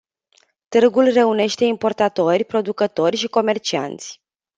Târgul 0.67 1.07
reunește 1.11 1.63
importatori, 1.65 2.43
producători 2.45 3.15
și 3.15 3.27
comercianți. 3.27 4.21